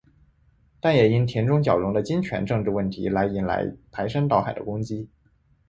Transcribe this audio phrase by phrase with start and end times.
[0.79, 5.07] 但也因田中角荣的金权政治问题来引来排山倒海的攻击。